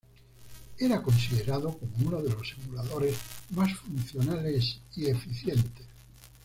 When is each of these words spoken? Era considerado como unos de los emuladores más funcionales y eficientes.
Era 0.79 0.99
considerado 0.99 1.77
como 1.77 2.07
unos 2.09 2.23
de 2.23 2.31
los 2.31 2.55
emuladores 2.57 3.15
más 3.51 3.71
funcionales 3.77 4.79
y 4.95 5.05
eficientes. 5.11 5.85